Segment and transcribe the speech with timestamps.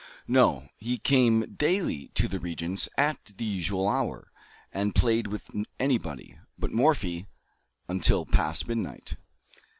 [0.27, 4.31] No, he came daily to the Régence at the usual hour,
[4.71, 7.27] and played with anybody, but Morphy,
[7.87, 9.15] until past midnight.